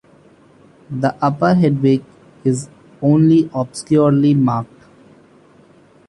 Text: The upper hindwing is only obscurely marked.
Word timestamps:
The 0.89 1.15
upper 1.23 1.53
hindwing 1.53 2.03
is 2.43 2.69
only 3.03 3.51
obscurely 3.53 4.33
marked. 4.33 4.81